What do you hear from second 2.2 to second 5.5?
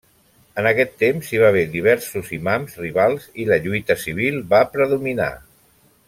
imams rivals i la lluita civil va predominar.